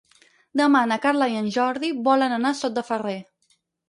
Demà 0.59 0.79
na 0.91 0.95
Carla 1.03 1.27
i 1.33 1.37
en 1.41 1.49
Jordi 1.57 1.91
volen 2.07 2.33
anar 2.39 2.53
a 2.53 2.59
Sot 2.63 2.79
de 2.79 2.85
Ferrer. 2.89 3.15